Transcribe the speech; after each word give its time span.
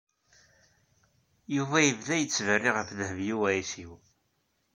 Yuba 1.55 1.77
yebda 1.85 2.15
yettberri 2.17 2.71
ɣef 2.77 2.89
Dehbiya 2.99 3.35
u 3.37 3.39
Ɛisiw. 3.53 3.91